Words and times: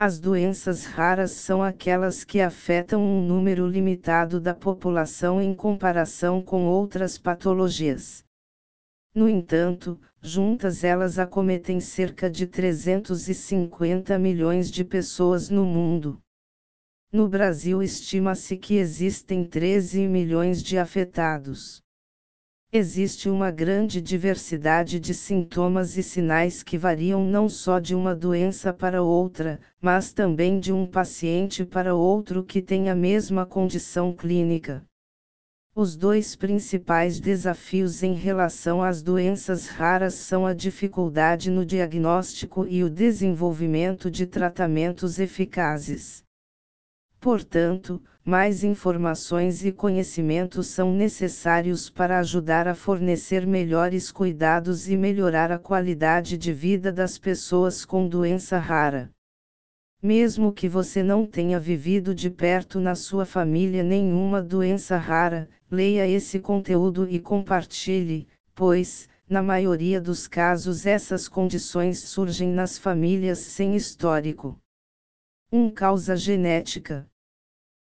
As 0.00 0.20
doenças 0.20 0.84
raras 0.84 1.32
são 1.32 1.60
aquelas 1.60 2.22
que 2.22 2.40
afetam 2.40 3.02
um 3.02 3.20
número 3.20 3.66
limitado 3.66 4.40
da 4.40 4.54
população 4.54 5.42
em 5.42 5.52
comparação 5.52 6.40
com 6.40 6.66
outras 6.66 7.18
patologias. 7.18 8.24
No 9.12 9.28
entanto, 9.28 10.00
juntas 10.20 10.84
elas 10.84 11.18
acometem 11.18 11.80
cerca 11.80 12.30
de 12.30 12.46
350 12.46 14.16
milhões 14.20 14.70
de 14.70 14.84
pessoas 14.84 15.50
no 15.50 15.64
mundo. 15.64 16.22
No 17.10 17.28
Brasil 17.28 17.82
estima-se 17.82 18.56
que 18.56 18.76
existem 18.76 19.44
13 19.44 20.06
milhões 20.06 20.62
de 20.62 20.78
afetados. 20.78 21.82
Existe 22.70 23.30
uma 23.30 23.50
grande 23.50 23.98
diversidade 23.98 25.00
de 25.00 25.14
sintomas 25.14 25.96
e 25.96 26.02
sinais 26.02 26.62
que 26.62 26.76
variam 26.76 27.24
não 27.24 27.48
só 27.48 27.78
de 27.78 27.94
uma 27.94 28.14
doença 28.14 28.74
para 28.74 29.02
outra, 29.02 29.58
mas 29.80 30.12
também 30.12 30.60
de 30.60 30.70
um 30.70 30.84
paciente 30.84 31.64
para 31.64 31.94
outro 31.94 32.44
que 32.44 32.60
tem 32.60 32.90
a 32.90 32.94
mesma 32.94 33.46
condição 33.46 34.12
clínica. 34.12 34.84
Os 35.74 35.96
dois 35.96 36.36
principais 36.36 37.18
desafios 37.18 38.02
em 38.02 38.12
relação 38.12 38.82
às 38.82 39.00
doenças 39.00 39.66
raras 39.66 40.12
são 40.12 40.44
a 40.44 40.52
dificuldade 40.52 41.50
no 41.50 41.64
diagnóstico 41.64 42.66
e 42.66 42.84
o 42.84 42.90
desenvolvimento 42.90 44.10
de 44.10 44.26
tratamentos 44.26 45.18
eficazes. 45.18 46.22
Portanto, 47.20 48.00
mais 48.24 48.62
informações 48.62 49.64
e 49.64 49.72
conhecimentos 49.72 50.68
são 50.68 50.92
necessários 50.92 51.90
para 51.90 52.20
ajudar 52.20 52.68
a 52.68 52.74
fornecer 52.74 53.46
melhores 53.46 54.12
cuidados 54.12 54.88
e 54.88 54.96
melhorar 54.96 55.50
a 55.50 55.58
qualidade 55.58 56.38
de 56.38 56.52
vida 56.52 56.92
das 56.92 57.18
pessoas 57.18 57.84
com 57.84 58.06
doença 58.06 58.58
rara. 58.58 59.10
Mesmo 60.00 60.52
que 60.52 60.68
você 60.68 61.02
não 61.02 61.26
tenha 61.26 61.58
vivido 61.58 62.14
de 62.14 62.30
perto 62.30 62.78
na 62.78 62.94
sua 62.94 63.24
família 63.24 63.82
nenhuma 63.82 64.40
doença 64.40 64.96
rara, 64.96 65.48
leia 65.68 66.06
esse 66.06 66.38
conteúdo 66.38 67.08
e 67.10 67.18
compartilhe, 67.18 68.28
pois, 68.54 69.08
na 69.28 69.42
maioria 69.42 70.00
dos 70.00 70.28
casos, 70.28 70.86
essas 70.86 71.26
condições 71.26 71.98
surgem 71.98 72.50
nas 72.50 72.78
famílias 72.78 73.40
sem 73.40 73.74
histórico. 73.74 74.56
1. 75.50 75.70
Causa 75.70 76.14
genética. 76.14 77.06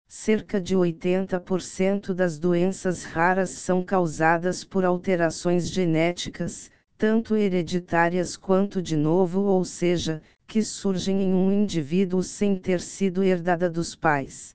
Cerca 0.07 0.61
de 0.61 0.77
80% 0.77 2.15
das 2.15 2.39
doenças 2.39 3.03
raras 3.03 3.51
são 3.51 3.83
causadas 3.83 4.63
por 4.63 4.85
alterações 4.85 5.69
genéticas, 5.69 6.71
tanto 6.97 7.35
hereditárias 7.35 8.37
quanto 8.37 8.81
de 8.81 8.97
novo, 8.97 9.41
ou 9.41 9.65
seja, 9.65 10.23
que 10.47 10.63
surgem 10.63 11.21
em 11.21 11.35
um 11.35 11.51
indivíduo 11.51 12.23
sem 12.23 12.57
ter 12.57 12.81
sido 12.81 13.25
herdada 13.25 13.69
dos 13.69 13.97
pais. 13.97 14.55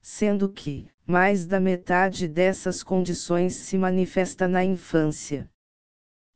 Sendo 0.00 0.48
que, 0.48 0.88
mais 1.06 1.44
da 1.44 1.60
metade 1.60 2.26
dessas 2.26 2.82
condições 2.82 3.54
se 3.56 3.76
manifesta 3.76 4.48
na 4.48 4.64
infância. 4.64 5.50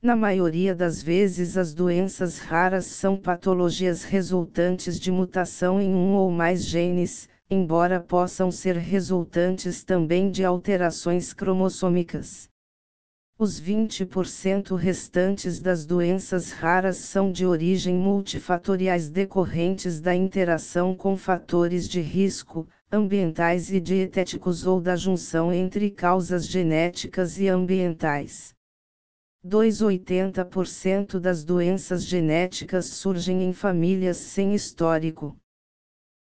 Na 0.02 0.16
maioria 0.16 0.74
das 0.74 1.02
vezes, 1.02 1.58
as 1.58 1.74
doenças 1.74 2.38
raras 2.38 2.86
são 2.86 3.18
patologias 3.18 4.02
resultantes 4.02 4.98
de 4.98 5.12
mutação 5.12 5.78
em 5.78 5.94
um 5.94 6.14
ou 6.14 6.30
mais 6.30 6.64
genes, 6.64 7.28
embora 7.50 8.00
possam 8.00 8.50
ser 8.50 8.78
resultantes 8.78 9.84
também 9.84 10.30
de 10.30 10.42
alterações 10.42 11.34
cromossômicas. 11.34 12.48
Os 13.38 13.60
20% 13.60 14.74
restantes 14.74 15.60
das 15.60 15.84
doenças 15.84 16.50
raras 16.50 16.96
são 16.96 17.30
de 17.30 17.44
origem 17.44 17.94
multifatoriais 17.94 19.10
decorrentes 19.10 20.00
da 20.00 20.14
interação 20.14 20.94
com 20.94 21.14
fatores 21.14 21.86
de 21.86 22.00
risco, 22.00 22.66
ambientais 22.90 23.70
e 23.70 23.78
dietéticos 23.78 24.66
ou 24.66 24.80
da 24.80 24.96
junção 24.96 25.52
entre 25.52 25.90
causas 25.90 26.46
genéticas 26.46 27.38
e 27.38 27.48
ambientais. 27.48 28.58
2,80% 29.46 31.18
das 31.18 31.42
doenças 31.42 32.04
genéticas 32.04 32.84
surgem 32.86 33.42
em 33.42 33.54
famílias 33.54 34.18
sem 34.18 34.54
histórico. 34.54 35.34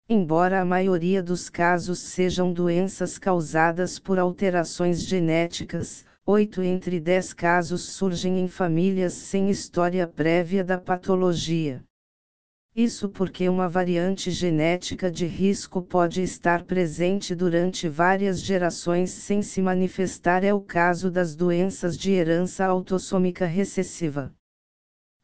Embora 0.09 0.61
a 0.61 0.65
maioria 0.65 1.21
dos 1.21 1.51
casos 1.51 1.99
sejam 1.99 2.53
doenças 2.53 3.19
causadas 3.19 3.99
por 3.99 4.21
alterações 4.21 5.03
genéticas, 5.03 6.07
8 6.25 6.63
entre 6.63 7.01
10 7.01 7.35
casos 7.35 7.83
surgem 7.83 8.39
em 8.39 8.47
famílias 8.47 9.15
sem 9.15 9.51
história 9.51 10.07
prévia 10.07 10.63
da 10.63 10.79
patologia. 10.79 11.83
Isso 12.79 13.09
porque 13.09 13.49
uma 13.49 13.69
variante 13.69 14.31
genética 14.31 15.11
de 15.11 15.27
risco 15.27 15.83
pode 15.83 16.23
estar 16.23 16.63
presente 16.63 17.35
durante 17.35 17.89
várias 17.89 18.41
gerações 18.41 19.11
sem 19.11 19.43
se 19.43 19.61
manifestar, 19.61 20.45
é 20.45 20.55
o 20.55 20.61
caso 20.61 21.11
das 21.11 21.35
doenças 21.35 21.99
de 21.99 22.13
herança 22.13 22.65
autossômica 22.65 23.47
recessiva. 23.47 24.33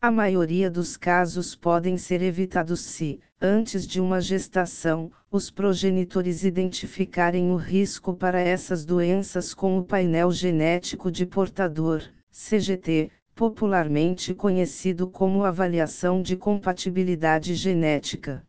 A 0.03 0.11
maioria 0.11 0.69
dos 0.69 0.97
casos 0.97 1.55
podem 1.55 1.97
ser 1.97 2.23
evitados 2.23 2.81
se, 2.81 3.21
antes 3.41 3.87
de 3.87 4.01
uma 4.01 4.21
gestação, 4.21 5.13
os 5.31 5.49
progenitores 5.49 6.43
identificarem 6.43 7.53
o 7.53 7.57
risco 7.57 8.15
para 8.15 8.41
essas 8.41 8.85
doenças 8.85 9.55
com 9.55 9.79
o 9.79 9.85
painel 9.85 10.33
genético 10.33 11.09
de 11.09 11.25
portador, 11.25 12.03
CGT, 12.33 13.13
popularmente 13.35 14.33
conhecido 14.33 15.09
como 15.09 15.45
avaliação 15.45 16.23
de 16.23 16.37
compatibilidade 16.37 17.55
genética. 17.55 18.47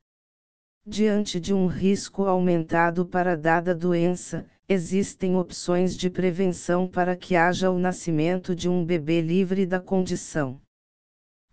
Diante 0.86 1.40
de 1.40 1.54
um 1.54 1.66
risco 1.66 2.26
aumentado 2.26 3.06
para 3.06 3.36
dada 3.36 3.74
doença, 3.74 4.46
existem 4.70 5.36
opções 5.36 5.98
de 5.98 6.10
prevenção 6.10 6.88
para 6.88 7.16
que 7.16 7.36
haja 7.36 7.72
o 7.72 7.80
nascimento 7.80 8.56
de 8.56 8.70
um 8.70 8.86
bebê 8.86 9.22
livre 9.22 9.66
da 9.66 9.80
condição. 9.80 10.62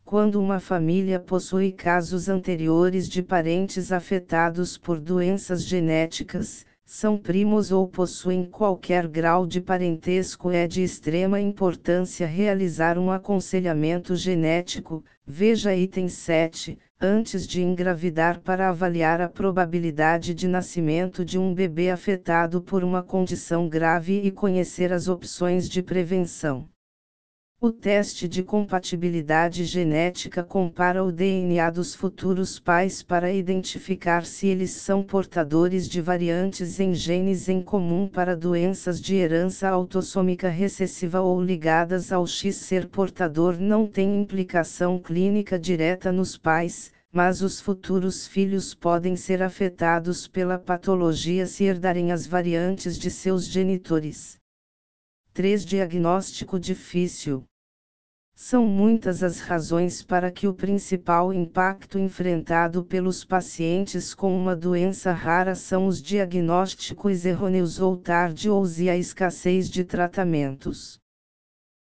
Quando 0.04 0.38
uma 0.38 0.60
família 0.60 1.18
possui 1.18 1.72
casos 1.72 2.28
anteriores 2.28 3.08
de 3.08 3.22
parentes 3.22 3.90
afetados 3.90 4.76
por 4.76 5.00
doenças 5.00 5.64
genéticas, 5.64 6.66
são 6.84 7.16
primos 7.16 7.72
ou 7.72 7.88
possuem 7.88 8.44
qualquer 8.44 9.06
grau 9.06 9.46
de 9.46 9.60
parentesco, 9.60 10.50
é 10.50 10.66
de 10.66 10.82
extrema 10.82 11.40
importância 11.40 12.26
realizar 12.26 12.98
um 12.98 13.10
aconselhamento 13.10 14.14
genético, 14.16 15.04
veja 15.26 15.74
item 15.74 16.08
7, 16.08 16.78
antes 17.00 17.46
de 17.46 17.62
engravidar 17.62 18.40
para 18.40 18.68
avaliar 18.68 19.20
a 19.20 19.28
probabilidade 19.28 20.34
de 20.34 20.46
nascimento 20.46 21.24
de 21.24 21.38
um 21.38 21.54
bebê 21.54 21.90
afetado 21.90 22.62
por 22.62 22.84
uma 22.84 23.02
condição 23.02 23.68
grave 23.68 24.20
e 24.22 24.30
conhecer 24.30 24.92
as 24.92 25.08
opções 25.08 25.68
de 25.68 25.82
prevenção. 25.82 26.71
O 27.64 27.70
teste 27.70 28.26
de 28.26 28.42
compatibilidade 28.42 29.64
genética 29.64 30.42
compara 30.42 31.04
o 31.04 31.12
DNA 31.12 31.70
dos 31.70 31.94
futuros 31.94 32.58
pais 32.58 33.04
para 33.04 33.32
identificar 33.32 34.26
se 34.26 34.48
eles 34.48 34.72
são 34.72 35.00
portadores 35.00 35.88
de 35.88 36.00
variantes 36.00 36.80
em 36.80 36.92
genes 36.92 37.48
em 37.48 37.62
comum 37.62 38.08
para 38.08 38.34
doenças 38.36 39.00
de 39.00 39.14
herança 39.14 39.68
autossômica 39.68 40.48
recessiva 40.48 41.20
ou 41.20 41.40
ligadas 41.40 42.10
ao 42.10 42.26
X. 42.26 42.56
Ser 42.56 42.88
portador 42.88 43.56
não 43.60 43.86
tem 43.86 44.20
implicação 44.20 44.98
clínica 44.98 45.56
direta 45.56 46.10
nos 46.10 46.36
pais, 46.36 46.90
mas 47.12 47.42
os 47.42 47.60
futuros 47.60 48.26
filhos 48.26 48.74
podem 48.74 49.14
ser 49.14 49.40
afetados 49.40 50.26
pela 50.26 50.58
patologia 50.58 51.46
se 51.46 51.62
herdarem 51.62 52.10
as 52.10 52.26
variantes 52.26 52.98
de 52.98 53.08
seus 53.08 53.46
genitores. 53.46 54.36
3. 55.32 55.64
Diagnóstico 55.64 56.58
difícil. 56.58 57.44
São 58.34 58.66
muitas 58.66 59.22
as 59.22 59.40
razões 59.40 60.02
para 60.02 60.30
que 60.30 60.48
o 60.48 60.54
principal 60.54 61.32
impacto 61.32 61.98
enfrentado 61.98 62.84
pelos 62.84 63.24
pacientes 63.24 64.14
com 64.14 64.34
uma 64.36 64.56
doença 64.56 65.12
rara 65.12 65.54
são 65.54 65.86
os 65.86 66.02
diagnósticos 66.02 67.24
errôneos 67.24 67.78
ou 67.78 67.96
tardios 67.96 68.80
e 68.80 68.88
a 68.88 68.96
escassez 68.96 69.68
de 69.68 69.84
tratamentos. 69.84 70.98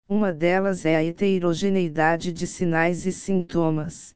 Uma 0.10 0.34
delas 0.34 0.86
é 0.86 0.98
a 0.98 1.04
heterogeneidade 1.04 2.34
de 2.34 2.46
sinais 2.46 3.06
e 3.06 3.14
sintomas. 3.14 4.14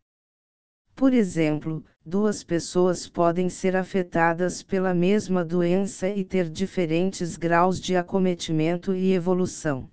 Por 0.94 1.14
exemplo, 1.14 1.84
duas 2.06 2.44
pessoas 2.44 3.08
podem 3.08 3.50
ser 3.50 3.76
afetadas 3.76 4.62
pela 4.62 4.94
mesma 4.94 5.44
doença 5.44 6.10
e 6.10 6.24
ter 6.24 6.50
diferentes 6.50 7.38
graus 7.38 7.80
de 7.80 7.96
acometimento 7.96 8.94
e 8.94 9.14
evolução. 9.14 9.90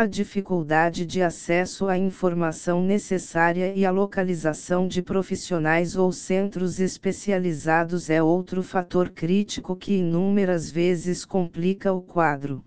A 0.00 0.06
dificuldade 0.06 1.04
de 1.04 1.20
acesso 1.20 1.86
à 1.86 1.98
informação 1.98 2.82
necessária 2.82 3.74
e 3.76 3.84
a 3.84 3.90
localização 3.90 4.88
de 4.88 5.02
profissionais 5.02 5.94
ou 5.94 6.10
centros 6.10 6.80
especializados 6.80 8.08
é 8.08 8.22
outro 8.22 8.62
fator 8.62 9.10
crítico 9.10 9.76
que 9.76 9.98
inúmeras 9.98 10.70
vezes 10.70 11.26
complica 11.26 11.92
o 11.92 12.00
quadro. 12.00 12.64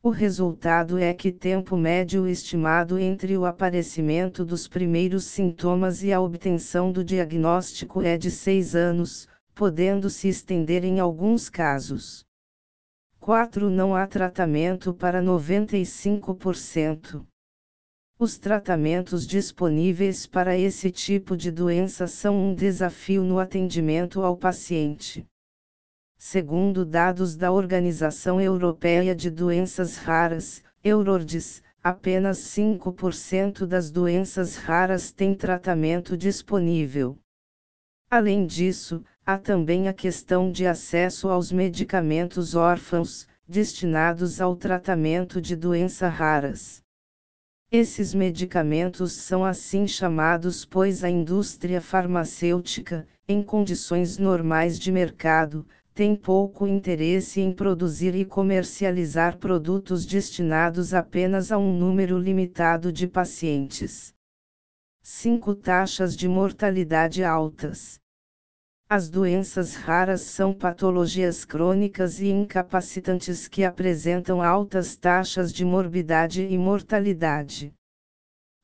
O 0.00 0.08
resultado 0.08 0.98
é 0.98 1.12
que 1.12 1.32
tempo 1.32 1.76
médio 1.76 2.28
estimado 2.28 2.96
entre 2.96 3.36
o 3.36 3.44
aparecimento 3.44 4.44
dos 4.44 4.68
primeiros 4.68 5.24
sintomas 5.24 6.04
e 6.04 6.12
a 6.12 6.20
obtenção 6.20 6.92
do 6.92 7.02
diagnóstico 7.02 8.02
é 8.02 8.16
de 8.16 8.30
6 8.30 8.76
anos, 8.76 9.26
podendo 9.52 10.08
se 10.08 10.28
estender 10.28 10.84
em 10.84 11.00
alguns 11.00 11.50
casos. 11.50 12.24
4. 13.26 13.68
Não 13.68 13.92
há 13.92 14.06
tratamento 14.06 14.94
para 14.94 15.20
95%. 15.20 17.26
Os 18.16 18.38
tratamentos 18.38 19.26
disponíveis 19.26 20.28
para 20.28 20.56
esse 20.56 20.92
tipo 20.92 21.36
de 21.36 21.50
doença 21.50 22.06
são 22.06 22.36
um 22.36 22.54
desafio 22.54 23.24
no 23.24 23.40
atendimento 23.40 24.22
ao 24.22 24.36
paciente. 24.36 25.26
Segundo 26.16 26.84
dados 26.84 27.34
da 27.34 27.50
Organização 27.50 28.40
Europeia 28.40 29.12
de 29.12 29.28
Doenças 29.28 29.96
Raras, 29.96 30.62
Eurordis, 30.84 31.64
apenas 31.82 32.38
5% 32.38 33.66
das 33.66 33.90
doenças 33.90 34.54
raras 34.54 35.10
têm 35.10 35.34
tratamento 35.34 36.16
disponível. 36.16 37.18
Além 38.08 38.46
disso, 38.46 39.02
há 39.26 39.36
também 39.36 39.88
a 39.88 39.92
questão 39.92 40.52
de 40.52 40.64
acesso 40.68 41.28
aos 41.28 41.50
medicamentos 41.50 42.54
órfãos, 42.54 43.26
destinados 43.46 44.40
ao 44.40 44.54
tratamento 44.54 45.40
de 45.40 45.56
doenças 45.56 46.14
raras. 46.14 46.80
Esses 47.72 48.14
medicamentos 48.14 49.12
são 49.12 49.44
assim 49.44 49.88
chamados 49.88 50.64
pois 50.64 51.02
a 51.02 51.10
indústria 51.10 51.80
farmacêutica, 51.80 53.04
em 53.26 53.42
condições 53.42 54.16
normais 54.16 54.78
de 54.78 54.92
mercado, 54.92 55.66
tem 55.92 56.14
pouco 56.14 56.64
interesse 56.64 57.40
em 57.40 57.52
produzir 57.52 58.14
e 58.14 58.24
comercializar 58.24 59.38
produtos 59.38 60.06
destinados 60.06 60.94
apenas 60.94 61.50
a 61.50 61.58
um 61.58 61.76
número 61.76 62.16
limitado 62.16 62.92
de 62.92 63.08
pacientes. 63.08 64.14
5. 65.02 65.56
Taxas 65.56 66.16
de 66.16 66.28
mortalidade 66.28 67.24
altas. 67.24 67.98
As 68.88 69.08
doenças 69.08 69.74
raras 69.74 70.20
são 70.20 70.54
patologias 70.54 71.44
crônicas 71.44 72.20
e 72.20 72.28
incapacitantes 72.28 73.48
que 73.48 73.64
apresentam 73.64 74.40
altas 74.40 74.94
taxas 74.94 75.52
de 75.52 75.64
morbidade 75.64 76.42
e 76.42 76.56
mortalidade. 76.56 77.74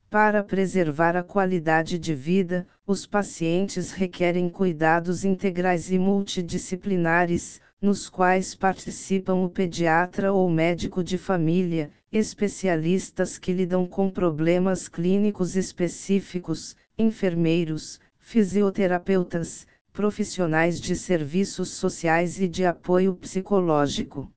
Para 0.09 0.41
preservar 0.41 1.17
a 1.17 1.23
qualidade 1.23 1.99
de 1.99 2.15
vida, 2.15 2.65
os 2.87 3.05
pacientes 3.05 3.91
requerem 3.91 4.47
cuidados 4.47 5.25
integrais 5.25 5.91
e 5.91 5.99
multidisciplinares, 5.99 7.59
nos 7.81 8.07
quais 8.07 8.55
participam 8.55 9.43
o 9.43 9.49
pediatra 9.49 10.31
ou 10.31 10.49
médico 10.49 11.03
de 11.03 11.17
família, 11.17 11.91
especialistas 12.09 13.37
que 13.37 13.51
lidam 13.51 13.85
com 13.85 14.09
problemas 14.09 14.87
clínicos 14.87 15.57
específicos, 15.57 16.77
enfermeiros, 16.97 17.99
fisioterapeutas, 18.17 19.67
profissionais 19.93 20.81
de 20.81 20.95
serviços 20.95 21.69
sociais 21.69 22.41
e 22.41 22.47
de 22.47 22.65
apoio 22.65 23.15
psicológico. 23.15 24.33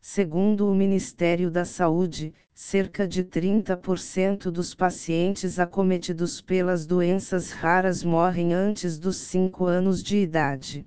Segundo 0.00 0.66
o 0.66 0.74
Ministério 0.74 1.50
da 1.50 1.66
Saúde, 1.66 2.34
cerca 2.54 3.06
de 3.06 3.22
30% 3.22 4.50
dos 4.50 4.74
pacientes 4.74 5.58
acometidos 5.58 6.40
pelas 6.40 6.86
doenças 6.86 7.50
raras 7.50 8.02
morrem 8.02 8.54
antes 8.54 8.98
dos 8.98 9.18
5 9.18 9.66
anos 9.66 10.02
de 10.02 10.16
idade. 10.16 10.86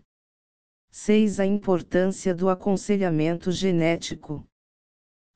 6. 0.89 1.39
A 1.39 1.45
importância 1.45 2.33
do 2.33 2.49
aconselhamento 2.49 3.51
genético. 3.51 4.43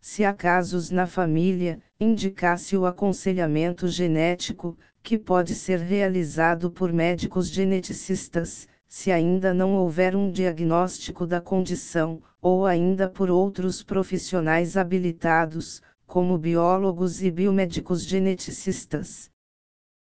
Se 0.02 0.26
há 0.26 0.34
casos 0.34 0.90
na 0.90 1.06
família, 1.06 1.84
indicasse 2.00 2.76
o 2.76 2.86
aconselhamento 2.86 3.88
genético, 3.88 4.78
que 5.02 5.18
pode 5.18 5.56
ser 5.56 5.80
realizado 5.80 6.70
por 6.70 6.92
médicos 6.92 7.50
geneticistas, 7.50 8.68
se 8.88 9.12
ainda 9.12 9.54
não 9.54 9.76
houver 9.76 10.16
um 10.16 10.32
diagnóstico 10.32 11.28
da 11.28 11.40
condição, 11.40 12.22
ou 12.42 12.66
ainda 12.66 13.08
por 13.08 13.30
outros 13.30 13.84
profissionais 13.84 14.76
habilitados, 14.76 15.82
como 16.08 16.38
biólogos 16.38 17.22
e 17.22 17.30
biomédicos 17.30 18.04
geneticistas. 18.04 19.30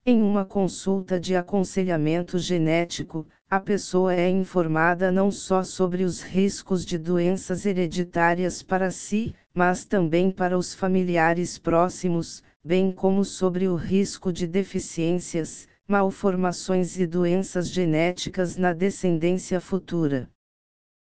Em 0.04 0.20
uma 0.20 0.44
consulta 0.44 1.18
de 1.18 1.34
aconselhamento 1.34 2.38
genético, 2.38 3.26
a 3.48 3.60
pessoa 3.60 4.12
é 4.12 4.28
informada 4.28 5.10
não 5.12 5.30
só 5.30 5.62
sobre 5.62 6.02
os 6.02 6.20
riscos 6.20 6.84
de 6.84 6.98
doenças 6.98 7.64
hereditárias 7.64 8.62
para 8.62 8.90
si, 8.90 9.34
mas 9.54 9.84
também 9.84 10.30
para 10.30 10.58
os 10.58 10.74
familiares 10.74 11.58
próximos, 11.58 12.42
bem 12.64 12.90
como 12.90 13.26
sobre 13.26 13.68
o 13.68 13.74
risco 13.74 14.32
de 14.32 14.46
deficiências, 14.46 15.68
malformações 15.86 16.98
e 16.98 17.06
doenças 17.06 17.68
genéticas 17.68 18.56
na 18.56 18.72
descendência 18.72 19.60
futura. 19.60 20.30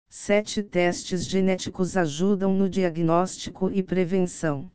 Sete 0.09 0.63
testes 0.63 1.25
genéticos 1.27 1.95
ajudam 1.95 2.55
no 2.55 2.67
diagnóstico 2.67 3.69
e 3.69 3.83
prevenção. 3.83 4.71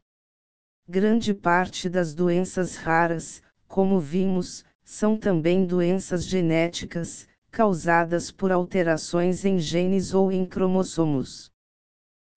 Grande 0.88 1.34
parte 1.34 1.88
das 1.88 2.14
doenças 2.14 2.76
raras, 2.76 3.42
como 3.66 3.98
vimos, 3.98 4.64
são 4.84 5.18
também 5.18 5.66
doenças 5.66 6.24
genéticas, 6.24 7.26
causadas 7.50 8.30
por 8.30 8.52
alterações 8.52 9.44
em 9.44 9.58
genes 9.58 10.14
ou 10.14 10.30
em 10.30 10.46
cromossomos. 10.46 11.50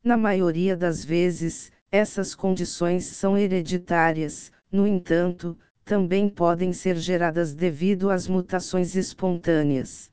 Na 0.03 0.17
maioria 0.17 0.75
das 0.75 1.05
vezes, 1.05 1.71
essas 1.91 2.33
condições 2.33 3.05
são 3.05 3.37
hereditárias, 3.37 4.51
no 4.71 4.87
entanto, 4.87 5.57
também 5.83 6.29
podem 6.29 6.71
ser 6.71 6.95
geradas 6.95 7.53
devido 7.53 8.09
às 8.09 8.27
mutações 8.27 8.95
espontâneas. 8.95 10.09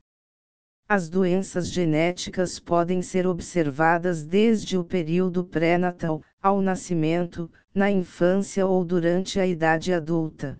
As 0.89 1.07
doenças 1.07 1.69
genéticas 1.71 2.59
podem 2.59 3.01
ser 3.01 3.25
observadas 3.25 4.25
desde 4.25 4.77
o 4.77 4.83
período 4.83 5.45
pré-natal, 5.45 6.21
ao 6.41 6.61
nascimento, 6.61 7.49
na 7.73 7.89
infância 7.89 8.65
ou 8.65 8.83
durante 8.83 9.39
a 9.39 9.47
idade 9.47 9.93
adulta. 9.93 10.59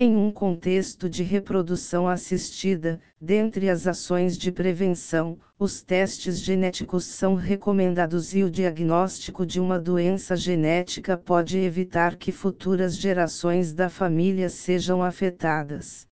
Em 0.00 0.14
um 0.14 0.30
contexto 0.30 1.10
de 1.10 1.24
reprodução 1.24 2.06
assistida, 2.06 3.00
dentre 3.20 3.68
as 3.68 3.84
ações 3.84 4.38
de 4.38 4.52
prevenção, 4.52 5.36
os 5.58 5.82
testes 5.82 6.38
genéticos 6.38 7.04
são 7.04 7.34
recomendados 7.34 8.32
e 8.32 8.44
o 8.44 8.50
diagnóstico 8.50 9.44
de 9.44 9.58
uma 9.58 9.76
doença 9.76 10.36
genética 10.36 11.16
pode 11.18 11.58
evitar 11.58 12.14
que 12.14 12.30
futuras 12.30 12.96
gerações 12.96 13.72
da 13.72 13.90
família 13.90 14.48
sejam 14.48 15.02
afetadas. 15.02 16.06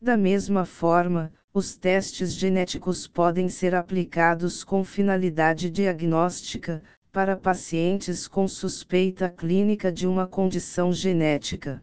Da 0.00 0.16
mesma 0.16 0.64
forma, 0.64 1.32
os 1.52 1.76
testes 1.76 2.32
genéticos 2.32 3.08
podem 3.08 3.48
ser 3.48 3.74
aplicados 3.74 4.62
com 4.62 4.84
finalidade 4.84 5.68
diagnóstica, 5.70 6.80
para 7.10 7.36
pacientes 7.36 8.28
com 8.28 8.46
suspeita 8.46 9.28
clínica 9.28 9.90
de 9.90 10.06
uma 10.06 10.28
condição 10.28 10.92
genética. 10.92 11.82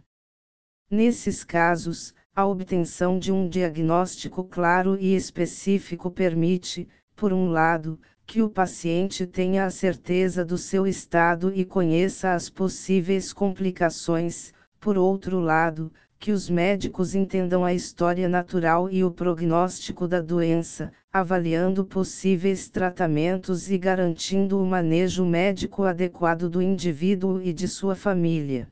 Nesses 0.91 1.43
casos, 1.43 2.15
a 2.35 2.47
obtenção 2.47 3.19
de 3.19 3.31
um 3.31 3.47
diagnóstico 3.47 4.43
claro 4.43 4.97
e 4.99 5.15
específico 5.15 6.09
permite, 6.09 6.87
por 7.15 7.31
um 7.31 7.51
lado, 7.51 7.99
que 8.25 8.41
o 8.41 8.49
paciente 8.49 9.27
tenha 9.27 9.65
a 9.65 9.69
certeza 9.69 10.43
do 10.43 10.57
seu 10.57 10.87
estado 10.87 11.53
e 11.53 11.63
conheça 11.63 12.33
as 12.33 12.49
possíveis 12.49 13.31
complicações, 13.31 14.51
por 14.79 14.97
outro 14.97 15.39
lado, 15.39 15.93
que 16.17 16.31
os 16.31 16.49
médicos 16.49 17.13
entendam 17.13 17.63
a 17.63 17.71
história 17.71 18.27
natural 18.27 18.89
e 18.89 19.03
o 19.03 19.11
prognóstico 19.11 20.07
da 20.07 20.21
doença, 20.21 20.91
avaliando 21.13 21.85
possíveis 21.85 22.67
tratamentos 22.67 23.69
e 23.69 23.77
garantindo 23.77 24.59
o 24.59 24.65
manejo 24.65 25.23
médico 25.23 25.83
adequado 25.83 26.49
do 26.49 26.63
indivíduo 26.63 27.39
e 27.43 27.53
de 27.53 27.67
sua 27.67 27.95
família. 27.95 28.67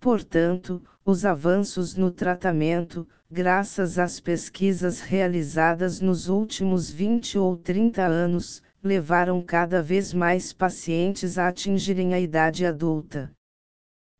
Portanto, 0.00 0.82
os 1.04 1.24
avanços 1.24 1.96
no 1.96 2.10
tratamento, 2.10 3.06
graças 3.30 3.98
às 3.98 4.20
pesquisas 4.20 5.00
realizadas 5.00 6.00
nos 6.00 6.28
últimos 6.28 6.90
20 6.90 7.38
ou 7.38 7.56
30 7.56 8.02
anos, 8.04 8.62
levaram 8.82 9.42
cada 9.42 9.82
vez 9.82 10.12
mais 10.12 10.52
pacientes 10.52 11.38
a 11.38 11.48
atingirem 11.48 12.14
a 12.14 12.20
idade 12.20 12.64
adulta. 12.64 13.32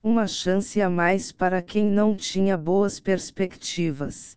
Uma 0.02 0.26
chance 0.26 0.80
a 0.82 0.90
mais 0.90 1.30
para 1.30 1.62
quem 1.62 1.84
não 1.84 2.16
tinha 2.16 2.56
boas 2.56 2.98
perspectivas. 2.98 4.36